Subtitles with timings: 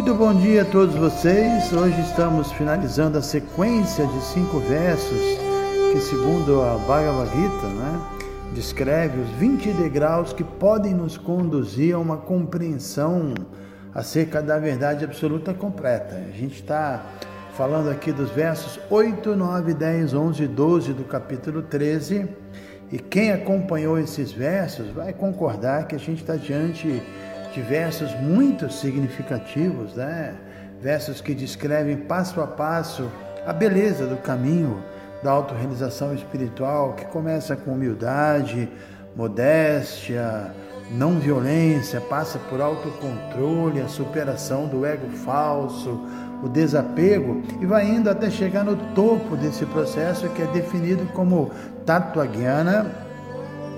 [0.00, 1.70] Muito bom dia a todos vocês.
[1.74, 5.20] Hoje estamos finalizando a sequência de cinco versos
[5.92, 8.00] que, segundo a Bhagavad Gita, né,
[8.54, 13.34] descreve os 20 degraus que podem nos conduzir a uma compreensão
[13.94, 16.16] acerca da verdade absoluta completa.
[16.16, 17.04] A gente está
[17.54, 22.26] falando aqui dos versos 8, 9, 10, 11 e 12 do capítulo 13.
[22.90, 27.02] E quem acompanhou esses versos vai concordar que a gente está diante
[27.52, 30.34] de versos muito significativos, né?
[30.80, 33.10] Versos que descrevem passo a passo
[33.46, 34.82] a beleza do caminho
[35.22, 38.68] da autorrealização espiritual, que começa com humildade,
[39.14, 40.52] modéstia,
[40.90, 46.00] não violência, passa por autocontrole, a superação do ego falso,
[46.42, 51.50] o desapego e vai indo até chegar no topo desse processo que é definido como
[51.84, 52.86] Tattva Gyana,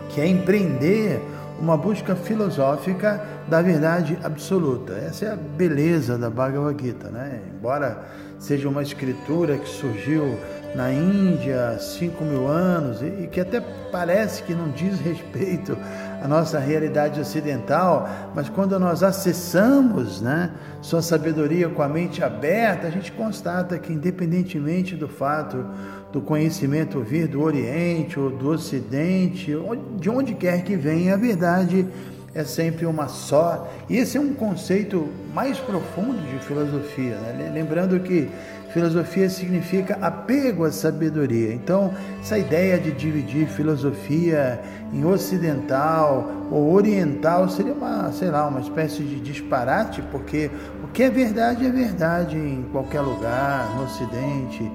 [0.09, 1.21] que é empreender
[1.61, 4.93] uma busca filosófica da verdade absoluta.
[4.95, 7.41] Essa é a beleza da Bhagavad Gita, né?
[7.55, 8.05] Embora
[8.39, 10.37] seja uma escritura que surgiu
[10.75, 15.77] na Índia há 5 mil anos e que até parece que não diz respeito
[16.23, 22.87] à nossa realidade ocidental, mas quando nós acessamos né, sua sabedoria com a mente aberta,
[22.87, 25.67] a gente constata que, independentemente do fato
[26.11, 29.53] do conhecimento vir do Oriente ou do Ocidente,
[29.99, 31.87] de onde quer que venha, a verdade
[32.35, 33.71] é sempre uma só.
[33.89, 37.17] E esse é um conceito mais profundo de filosofia.
[37.17, 37.51] Né?
[37.53, 38.29] Lembrando que
[38.73, 41.53] filosofia significa apego à sabedoria.
[41.53, 44.61] Então, essa ideia de dividir filosofia
[44.93, 50.51] em ocidental ou oriental seria uma, sei lá, uma espécie de disparate, porque
[50.83, 54.71] o que é verdade é verdade em qualquer lugar, no Ocidente,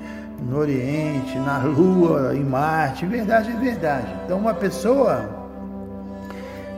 [0.47, 3.05] no Oriente, na Lua, em Marte.
[3.07, 4.13] Verdade é verdade.
[4.25, 5.36] Então, uma pessoa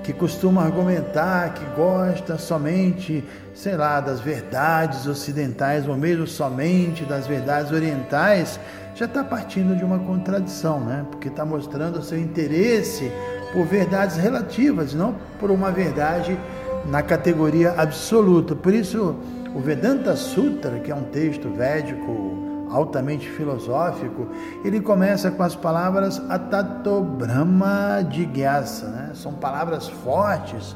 [0.03, 3.23] que costuma argumentar que gosta somente,
[3.53, 8.59] sei lá, das verdades ocidentais ou mesmo somente das verdades orientais,
[8.95, 11.05] já está partindo de uma contradição, né?
[11.09, 13.11] Porque está mostrando o seu interesse
[13.53, 16.37] por verdades relativas, não por uma verdade
[16.85, 18.55] na categoria absoluta.
[18.55, 19.15] Por isso,
[19.53, 24.27] o Vedanta Sutra, que é um texto védico altamente filosófico,
[24.63, 29.11] ele começa com as palavras Atato Brahma Jigyasa, né?
[29.13, 30.75] São palavras fortes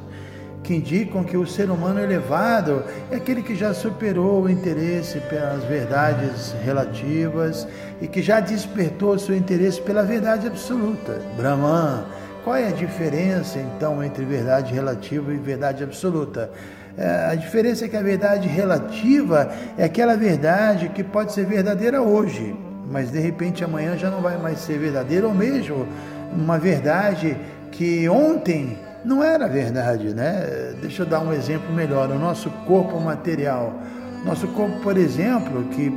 [0.63, 5.63] que indicam que o ser humano elevado é aquele que já superou o interesse pelas
[5.65, 7.67] verdades relativas
[8.01, 12.05] e que já despertou seu interesse pela verdade absoluta, Brahman.
[12.43, 16.49] Qual é a diferença então entre verdade relativa e verdade absoluta?
[16.97, 22.01] É, a diferença é que a verdade relativa é aquela verdade que pode ser verdadeira
[22.01, 22.55] hoje,
[22.89, 25.87] mas de repente amanhã já não vai mais ser verdadeira, ou mesmo
[26.31, 27.35] uma verdade
[27.71, 30.73] que ontem não era verdade, né?
[30.81, 32.09] Deixa eu dar um exemplo melhor.
[32.09, 33.81] O nosso corpo material.
[34.23, 35.91] Nosso corpo, por exemplo, que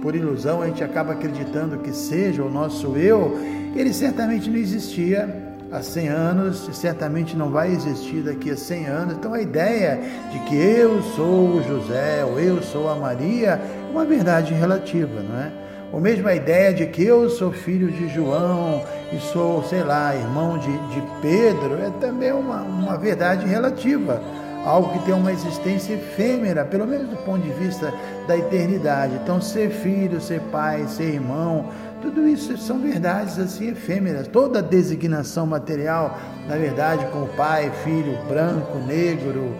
[0.00, 3.38] por ilusão a gente acaba acreditando que seja o nosso eu,
[3.74, 8.86] ele certamente não existia há 100 anos e certamente não vai existir daqui a 100
[8.86, 9.14] anos.
[9.14, 9.98] Então a ideia
[10.30, 15.22] de que eu sou o José ou eu sou a Maria é uma verdade relativa,
[15.22, 15.50] não é?
[15.90, 20.14] Ou mesmo a ideia de que eu sou filho de João e sou, sei lá,
[20.14, 24.22] irmão de, de Pedro é também uma, uma verdade relativa
[24.64, 27.92] algo que tem uma existência efêmera, pelo menos do ponto de vista
[28.26, 29.14] da eternidade.
[29.22, 31.66] Então, ser filho, ser pai, ser irmão,
[32.00, 34.26] tudo isso são verdades assim efêmeras.
[34.26, 36.18] Toda designação material,
[36.48, 39.54] na verdade, com pai, filho, branco, negro,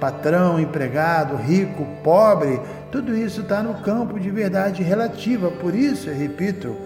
[0.00, 2.60] patrão, empregado, rico, pobre,
[2.90, 5.50] tudo isso está no campo de verdade relativa.
[5.50, 6.76] Por isso, eu repito,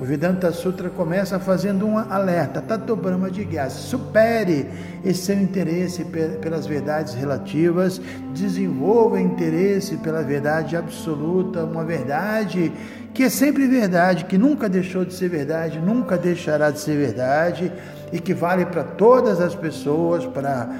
[0.00, 4.66] o Vedanta Sutra começa fazendo um alerta, Tato Brahma de Gyasa, supere
[5.04, 6.06] esse seu interesse
[6.40, 8.00] pelas verdades relativas,
[8.32, 12.72] desenvolva interesse pela verdade absoluta, uma verdade
[13.12, 17.70] que é sempre verdade, que nunca deixou de ser verdade, nunca deixará de ser verdade
[18.12, 20.70] e que vale para todas as pessoas, para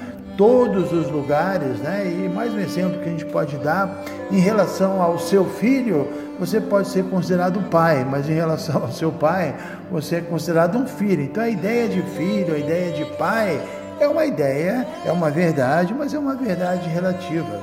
[0.41, 2.03] todos os lugares, né?
[2.03, 6.07] E mais um exemplo que a gente pode dar em relação ao seu filho,
[6.39, 9.55] você pode ser considerado pai, mas em relação ao seu pai,
[9.91, 11.21] você é considerado um filho.
[11.21, 13.61] Então a ideia de filho, a ideia de pai
[13.99, 17.61] é uma ideia, é uma verdade, mas é uma verdade relativa.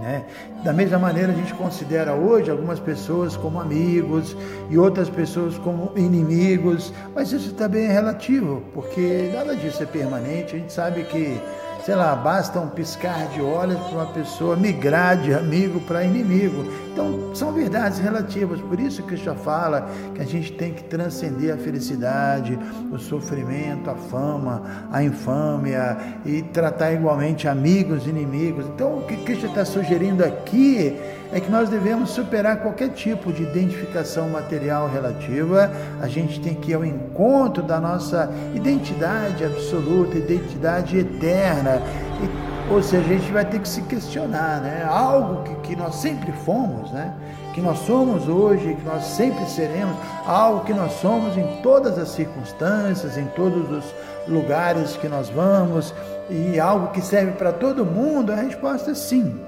[0.00, 0.24] Né?
[0.64, 4.36] Da mesma maneira, a gente considera hoje algumas pessoas como amigos
[4.68, 10.56] e outras pessoas como inimigos, mas isso também é relativo, porque nada disso é permanente.
[10.56, 11.40] A gente sabe que
[11.88, 16.70] sei lá, basta um piscar de olhos para uma pessoa migrar de amigo para inimigo.
[16.92, 18.60] Então, são verdades relativas.
[18.60, 22.58] Por isso que já fala que a gente tem que transcender a felicidade,
[22.92, 25.96] o sofrimento, a fama, a infâmia
[26.26, 28.66] e tratar igualmente amigos e inimigos.
[28.66, 30.94] Então, o que Cristo está sugerindo aqui
[31.32, 35.70] é que nós devemos superar qualquer tipo de identificação material relativa.
[36.00, 41.82] A gente tem que ir ao encontro da nossa identidade absoluta, identidade eterna.
[42.22, 44.86] E, ou seja, a gente vai ter que se questionar, né?
[44.88, 47.14] Algo que, que nós sempre fomos, né?
[47.54, 49.96] Que nós somos hoje, que nós sempre seremos,
[50.26, 53.84] algo que nós somos em todas as circunstâncias, em todos os
[54.26, 55.92] lugares que nós vamos,
[56.30, 59.47] e algo que serve para todo mundo, a resposta é sim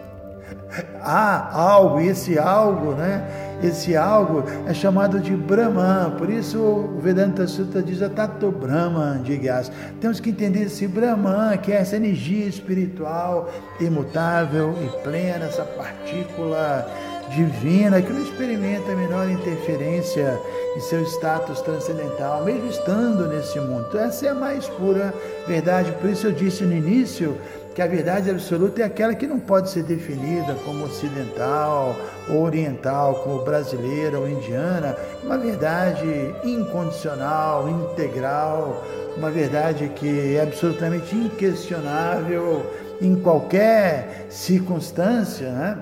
[1.01, 3.49] há algo, e esse algo, né?
[3.63, 9.37] Esse algo é chamado de Brahman, por isso o Vedanta Sutra diz Tato Brahman de
[9.37, 9.71] Gyas.
[10.01, 16.89] Temos que entender esse Brahman, que é essa energia espiritual imutável e plena, essa partícula
[17.31, 20.39] divina que não experimenta a menor interferência
[20.77, 23.97] em seu status transcendental, mesmo estando nesse mundo.
[23.97, 25.15] Essa é a mais pura
[25.47, 25.93] verdade.
[26.01, 27.37] Por isso eu disse no início
[27.75, 31.95] que a verdade absoluta é aquela que não pode ser definida como ocidental
[32.29, 38.85] ou oriental, como brasileira ou indiana, uma verdade incondicional, integral,
[39.17, 42.67] uma verdade que é absolutamente inquestionável
[43.01, 45.79] em qualquer circunstância, né?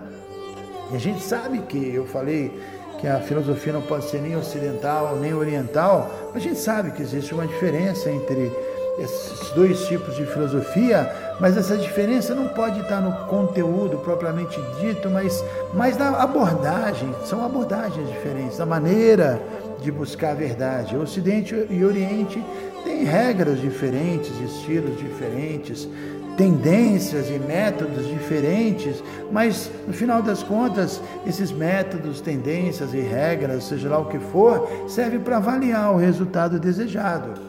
[0.93, 2.53] E a gente sabe que eu falei
[3.01, 7.03] que a filosofia não pode ser nem ocidental nem oriental, mas a gente sabe que
[7.03, 8.53] existe uma diferença entre
[8.99, 11.11] esses dois tipos de filosofia,
[11.41, 17.15] mas essa diferença não pode estar no conteúdo propriamente dito, mas, mas na abordagem.
[17.25, 19.41] São abordagens diferentes, na maneira
[19.81, 20.97] de buscar a verdade.
[20.97, 22.45] O Ocidente e Oriente
[22.85, 25.89] têm regras diferentes, estilos diferentes,
[26.37, 33.89] tendências e métodos diferentes, mas no final das contas, esses métodos, tendências e regras, seja
[33.89, 37.48] lá o que for, servem para avaliar o resultado desejado.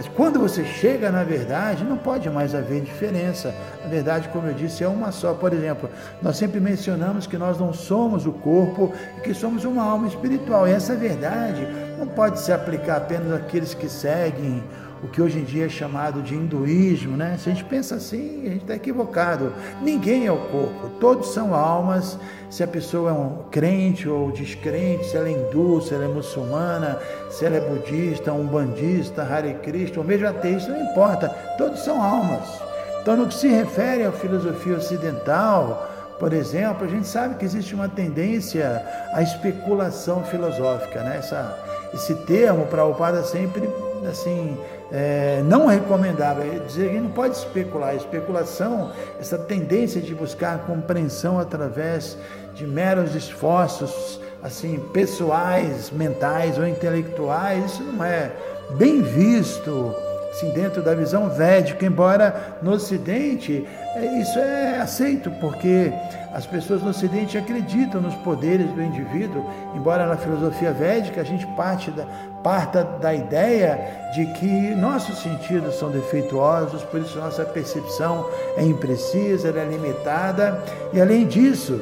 [0.00, 3.54] Mas quando você chega na verdade, não pode mais haver diferença.
[3.84, 5.34] A verdade, como eu disse, é uma só.
[5.34, 5.90] Por exemplo,
[6.22, 10.66] nós sempre mencionamos que nós não somos o corpo e que somos uma alma espiritual.
[10.66, 11.68] E essa verdade
[11.98, 14.64] não pode se aplicar apenas àqueles que seguem
[15.02, 17.36] o que hoje em dia é chamado de hinduísmo, né?
[17.38, 19.52] Se a gente pensa assim, a gente está equivocado.
[19.80, 22.18] Ninguém é o corpo, todos são almas.
[22.50, 26.08] Se a pessoa é um crente ou descrente, se ela é hindu, se ela é
[26.08, 26.98] muçulmana,
[27.30, 32.02] se ela é budista, um bandista, Hare Krishna, ou mesmo ateísta, não importa, todos são
[32.02, 32.60] almas.
[33.00, 35.88] Então, no que se refere à filosofia ocidental,
[36.18, 41.16] por exemplo, a gente sabe que existe uma tendência à especulação filosófica, né?
[41.16, 41.58] Essa,
[41.92, 43.68] esse termo, Prabhupada sempre
[44.08, 44.56] assim
[44.92, 46.44] é, não recomendável.
[46.44, 47.90] É dizer que não pode especular.
[47.90, 52.16] A especulação, essa tendência de buscar compreensão através
[52.54, 58.32] de meros esforços assim pessoais, mentais ou intelectuais, isso não é
[58.70, 59.94] bem visto
[60.30, 65.92] assim, dentro da visão védica, embora no Ocidente é, isso é aceito, porque
[66.32, 69.44] as pessoas no Ocidente acreditam nos poderes do indivíduo,
[69.74, 72.06] embora na filosofia védica a gente parte da,
[72.42, 79.48] parta da ideia de que nossos sentidos são defeituosos, por isso nossa percepção é imprecisa,
[79.48, 81.80] é limitada, e além disso,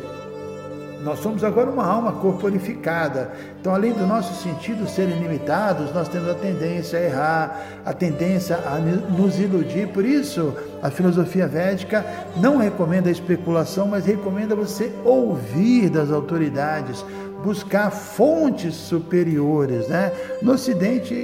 [1.03, 3.33] nós somos agora uma alma corporificada.
[3.61, 8.57] Então, além dos nossos sentidos serem limitados, nós temos a tendência a errar, a tendência
[8.57, 9.89] a nos iludir.
[9.89, 12.05] Por isso, a filosofia védica
[12.37, 17.05] não recomenda a especulação, mas recomenda você ouvir das autoridades,
[17.45, 20.13] buscar fontes superiores, né?
[20.43, 21.15] No Ocidente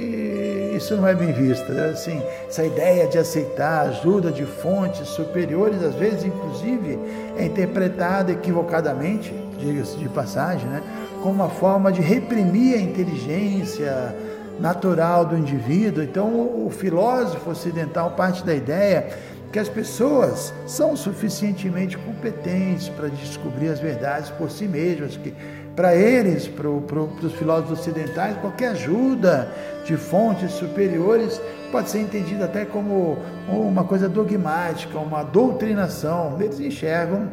[0.75, 1.89] isso não é bem visto, né?
[1.89, 6.99] assim, essa ideia de aceitar ajuda de fontes superiores, às vezes, inclusive,
[7.37, 10.81] é interpretada equivocadamente, diga-se de passagem, né?
[11.21, 14.15] Como uma forma de reprimir a inteligência
[14.59, 16.03] natural do indivíduo.
[16.03, 16.27] Então,
[16.65, 19.07] o filósofo ocidental parte da ideia
[19.51, 25.33] que as pessoas são suficientemente competentes para descobrir as verdades por si mesmas, que
[25.75, 29.49] para eles, para pro, os filósofos ocidentais, qualquer ajuda
[29.85, 36.37] de fontes superiores pode ser entendida até como uma coisa dogmática, uma doutrinação.
[36.39, 37.29] Eles enxergam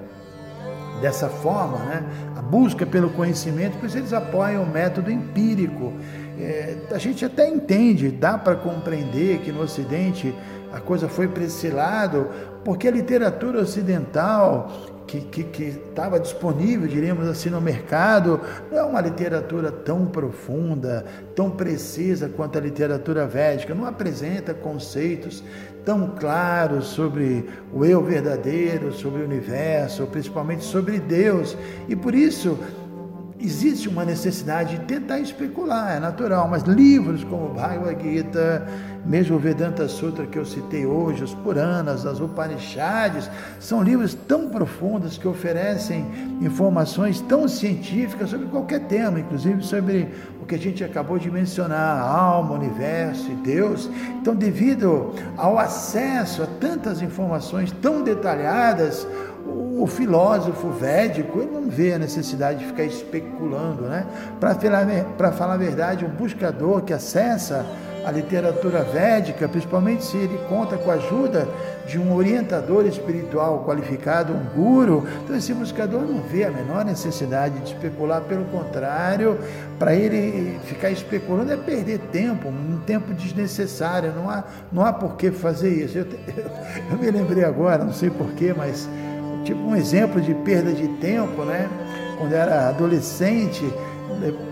[1.02, 2.02] dessa forma, né?
[2.37, 5.92] a busca pelo conhecimento, por isso eles apoiam o método empírico.
[6.38, 10.35] É, a gente até entende, dá para compreender que no Ocidente
[10.73, 12.28] a coisa foi para esse lado,
[12.64, 14.71] porque a literatura ocidental
[15.06, 18.40] que estava disponível, diríamos assim, no mercado,
[18.71, 21.04] não é uma literatura tão profunda,
[21.35, 25.44] tão precisa quanto a literatura védica, não apresenta conceitos
[25.85, 31.57] tão claros sobre o eu verdadeiro, sobre o universo, principalmente sobre Deus.
[31.89, 32.59] E por isso
[33.45, 38.67] existe uma necessidade de tentar especular, é natural, mas livros como Bhagavad Gita,
[39.05, 44.49] mesmo o Vedanta Sutra que eu citei hoje, os Puranas, as Upanishads, são livros tão
[44.49, 46.07] profundos que oferecem
[46.41, 50.09] informações tão científicas sobre qualquer tema, inclusive sobre
[50.41, 53.91] o que a gente acabou de mencionar, alma, universo e Deus.
[54.21, 59.07] Então, devido ao acesso a tantas informações tão detalhadas,
[59.45, 64.07] o filósofo védico ele não vê a necessidade de ficar especulando, né?
[64.39, 67.67] Para falar, falar a verdade, um buscador que acessa
[68.05, 71.49] a literatura védica, principalmente se ele conta com a ajuda
[71.87, 77.59] de um orientador espiritual qualificado, um guru, então esse buscador não vê a menor necessidade
[77.61, 79.39] de especular, pelo contrário,
[79.79, 85.17] para ele ficar especulando é perder tempo, um tempo desnecessário, não há, não há por
[85.17, 85.99] que fazer isso.
[85.99, 86.07] Eu,
[86.37, 86.45] eu,
[86.93, 88.89] eu me lembrei agora, não sei porquê, mas
[89.45, 91.69] tipo um exemplo de perda de tempo, né?
[92.19, 93.63] Quando era adolescente,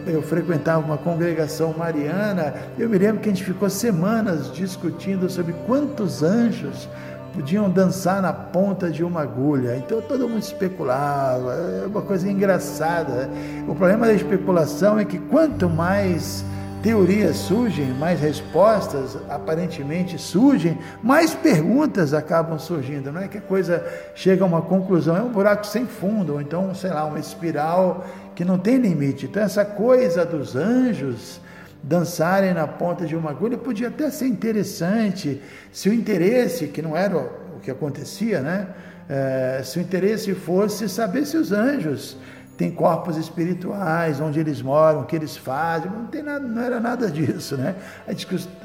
[0.07, 5.53] eu frequentava uma congregação mariana, eu me lembro que a gente ficou semanas discutindo sobre
[5.67, 6.89] quantos anjos
[7.33, 9.77] podiam dançar na ponta de uma agulha.
[9.77, 13.31] Então todo mundo especulava, é uma coisa engraçada.
[13.69, 16.45] O problema da especulação é que quanto mais
[16.83, 23.13] teorias surgem, mais respostas aparentemente surgem, mais perguntas acabam surgindo.
[23.13, 23.85] Não é que a coisa
[24.15, 28.07] chega a uma conclusão, é um buraco sem fundo, ou então, sei lá, uma espiral
[28.35, 29.27] que não tem limite.
[29.27, 31.41] Então, essa coisa dos anjos
[31.83, 35.41] dançarem na ponta de uma agulha podia até ser interessante
[35.73, 38.69] se o interesse, que não era o que acontecia, né?
[39.09, 42.17] É, se o interesse fosse saber se os anjos
[42.61, 46.79] tem corpos espirituais, onde eles moram, o que eles fazem, não, tem nada, não era
[46.79, 47.75] nada disso, né?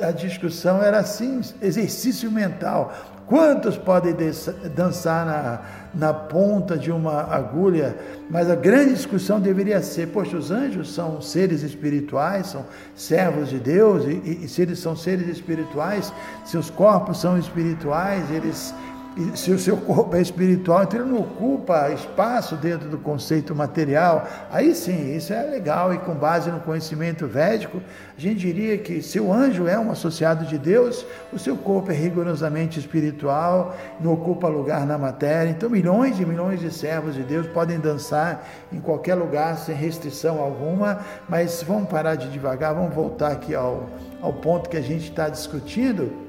[0.01, 2.93] A discussão era assim, exercício mental.
[3.25, 4.13] Quantos podem
[4.75, 5.61] dançar na,
[6.07, 7.95] na ponta de uma agulha?
[8.29, 13.59] Mas a grande discussão deveria ser: poxa, os anjos são seres espirituais, são servos de
[13.59, 16.11] Deus, e, e, e se eles são seres espirituais,
[16.43, 18.75] seus corpos são espirituais, eles
[19.33, 24.27] se o seu corpo é espiritual, então ele não ocupa espaço dentro do conceito material,
[24.51, 27.81] aí sim, isso é legal e com base no conhecimento védico,
[28.17, 31.91] a gente diria que se o anjo é um associado de Deus, o seu corpo
[31.91, 35.49] é rigorosamente espiritual, não ocupa lugar na matéria.
[35.49, 40.41] Então, milhões e milhões de servos de Deus podem dançar em qualquer lugar sem restrição
[40.41, 43.89] alguma, mas vamos parar de devagar, vamos voltar aqui ao,
[44.21, 46.24] ao ponto que a gente está discutindo.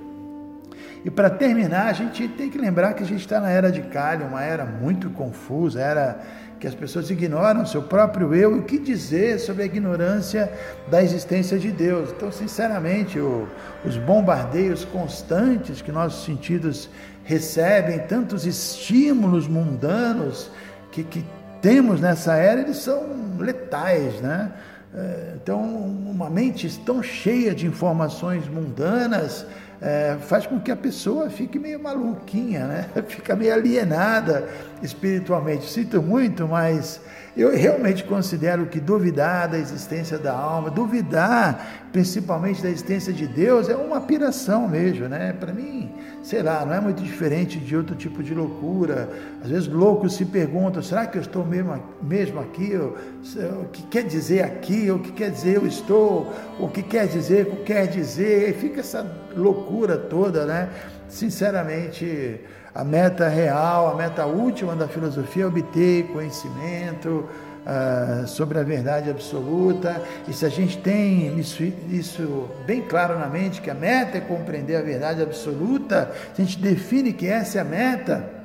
[1.06, 3.80] E para terminar, a gente tem que lembrar que a gente está na era de
[3.80, 6.20] Kali, uma era muito confusa, era
[6.58, 10.50] que as pessoas ignoram seu próprio eu e o que dizer sobre a ignorância
[10.90, 12.10] da existência de Deus.
[12.10, 13.46] Então, sinceramente, o,
[13.84, 16.90] os bombardeios constantes que nossos sentidos
[17.22, 20.50] recebem, tantos estímulos mundanos
[20.90, 21.25] que, que
[21.62, 24.50] temos nessa era, eles são letais, né?
[24.92, 29.46] É, então, uma mente tão cheia de informações mundanas
[29.80, 32.87] é, faz com que a pessoa fique meio maluquinha, né?
[33.09, 34.49] fica meio alienada
[34.83, 35.71] espiritualmente.
[35.71, 37.00] Sinto muito, mas
[37.37, 43.69] eu realmente considero que duvidar da existência da alma, duvidar principalmente da existência de Deus,
[43.69, 45.35] é uma piração mesmo, né?
[45.38, 45.90] Para mim,
[46.23, 49.09] sei lá, não é muito diferente de outro tipo de loucura.
[49.43, 52.75] Às vezes loucos se perguntam: será que eu estou mesmo, mesmo aqui?
[52.75, 54.90] O que quer dizer aqui?
[54.90, 56.33] O que quer dizer eu estou?
[56.59, 58.50] O que quer dizer o que quer dizer?
[58.50, 60.71] E fica essa loucura toda, né?
[61.08, 62.40] Sinceramente
[62.75, 67.26] a meta real, a meta última da filosofia é obter conhecimento
[67.66, 70.02] uh, sobre a verdade absoluta.
[70.28, 74.20] E se a gente tem isso, isso bem claro na mente, que a meta é
[74.20, 78.36] compreender a verdade absoluta, se a gente define que essa é a meta,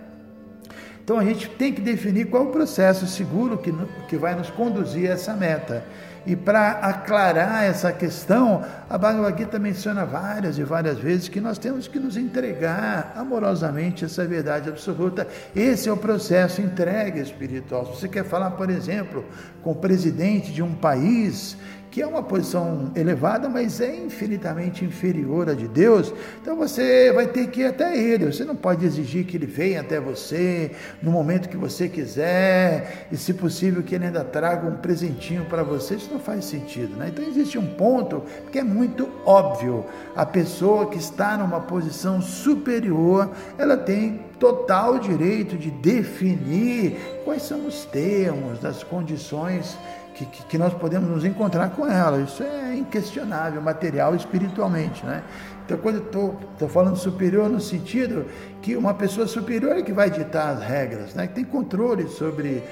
[1.04, 3.74] então a gente tem que definir qual o processo seguro que,
[4.08, 5.84] que vai nos conduzir a essa meta.
[6.26, 11.58] E para aclarar essa questão, a Bhagavad Gita menciona várias e várias vezes que nós
[11.58, 15.28] temos que nos entregar amorosamente essa verdade absoluta.
[15.56, 17.88] Esse é o processo entrega espiritual.
[17.88, 19.26] Se você quer falar, por exemplo,
[19.64, 21.58] com o presidente de um país
[21.92, 26.14] que é uma posição elevada, mas é infinitamente inferior à de Deus.
[26.42, 28.32] Então você vai ter que ir até ele.
[28.32, 30.72] Você não pode exigir que ele venha até você
[31.04, 35.64] no momento que você quiser e, se possível, que ele ainda traga um presentinho para
[35.64, 35.96] você.
[35.96, 37.10] Isso não faz sentido, né?
[37.10, 39.86] Então existe um ponto que é muito óbvio.
[40.16, 46.96] A pessoa que está numa posição superior, ela tem total direito de definir
[47.26, 49.78] quais são os termos, das condições
[50.26, 52.20] que, que, nós podemos nos encontrar com ela.
[52.22, 55.06] Isso é inquestionável, material espiritualmente.
[55.06, 55.24] Né?
[55.66, 58.26] Então, quando estou falando superior no sentido
[58.62, 61.28] que uma pessoa superior é que vai ditar as regras, né?
[61.28, 62.64] que tem controle sobre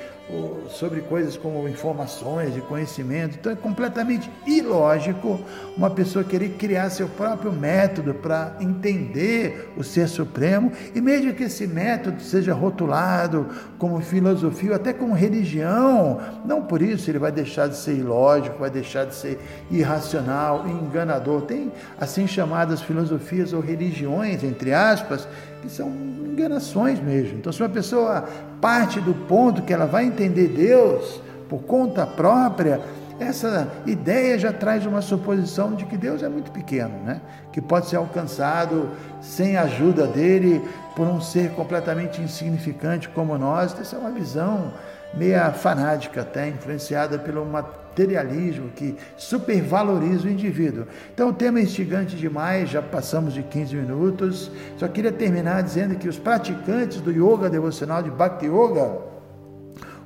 [0.69, 3.37] sobre coisas como informações e conhecimento.
[3.39, 5.39] Então é completamente ilógico
[5.75, 11.43] uma pessoa querer criar seu próprio método para entender o ser supremo, e mesmo que
[11.43, 17.67] esse método seja rotulado como filosofia, até como religião, não por isso ele vai deixar
[17.67, 19.39] de ser ilógico, vai deixar de ser
[19.71, 21.41] irracional enganador.
[21.41, 25.27] Tem assim chamadas filosofias ou religiões, entre aspas,
[25.61, 27.37] que são enganações mesmo.
[27.37, 28.27] Então, se uma pessoa
[28.61, 32.81] parte do ponto que ela vai entender Deus por conta própria,
[33.19, 37.19] essa ideia já traz uma suposição de que Deus é muito pequeno, né?
[37.51, 40.61] que pode ser alcançado sem a ajuda dele
[40.95, 43.77] por um ser completamente insignificante como nós.
[43.79, 44.71] Essa é uma visão
[45.13, 50.85] meia fanática, até influenciada pelo materialismo que supervaloriza o indivíduo.
[51.13, 54.51] Então o tema é instigante demais, já passamos de 15 minutos.
[54.77, 59.08] Só queria terminar dizendo que os praticantes do yoga devocional de Bhakti Yoga,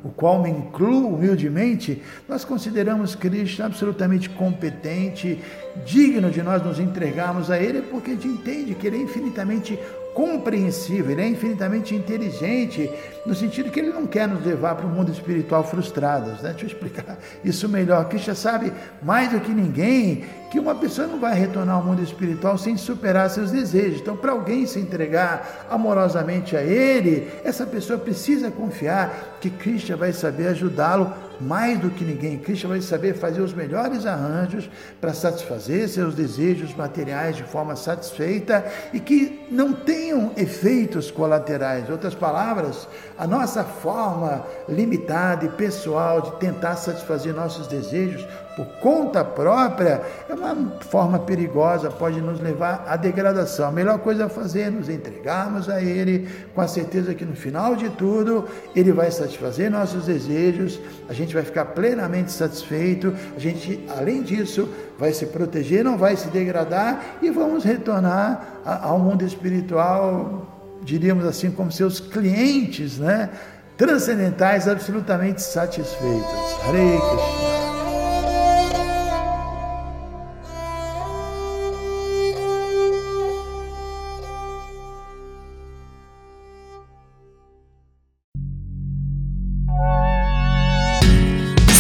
[0.04, 5.40] o qual me incluo humildemente, nós consideramos Cristo absolutamente competente,
[5.86, 9.80] digno de nós nos entregarmos a Ele, porque a gente entende que Ele é infinitamente
[10.14, 12.90] compreensível, ele é infinitamente inteligente,
[13.26, 16.42] no sentido que ele não quer nos levar para um mundo espiritual frustrados.
[16.42, 16.52] Né?
[16.52, 18.08] Deixa eu explicar isso melhor.
[18.08, 22.58] Cristo sabe mais do que ninguém que uma pessoa não vai retornar ao mundo espiritual
[22.60, 24.02] sem superar seus desejos.
[24.02, 30.14] Então, para alguém se entregar amorosamente a Ele, essa pessoa precisa confiar que Cristo vai
[30.14, 31.12] saber ajudá-lo
[31.44, 32.40] mais do que ninguém.
[32.40, 34.70] Cristo vai saber fazer os melhores arranjos
[35.00, 41.88] para satisfazer seus desejos materiais de forma satisfeita e que não tenham efeitos colaterais.
[41.88, 42.88] Em outras palavras,
[43.18, 50.34] a nossa forma limitada e pessoal de tentar satisfazer nossos desejos por conta própria é
[50.34, 53.68] uma forma perigosa, pode nos levar à degradação.
[53.68, 57.36] A melhor coisa a fazer é nos entregarmos a Ele, com a certeza que no
[57.36, 63.40] final de tudo Ele vai satisfazer nossos desejos, a gente vai ficar plenamente satisfeito, a
[63.40, 69.26] gente, além disso, vai se proteger, não vai se degradar e vamos retornar ao mundo
[69.26, 73.30] espiritual, diríamos assim, como seus clientes, né?
[73.78, 76.54] Transcendentais, absolutamente satisfeitos.
[76.68, 77.53] Hare Krishna.